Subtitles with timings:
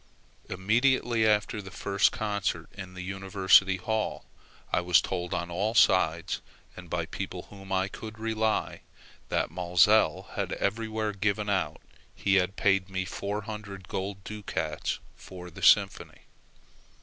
[0.49, 4.25] Immediately after the first concert in the University Hall,
[4.73, 6.41] I was told on all sides,
[6.75, 8.81] and by people on whom I could rely,
[9.29, 11.83] that Maelzel had everywhere given out
[12.15, 16.21] he had paid me 400 gold ducats for the Symphony.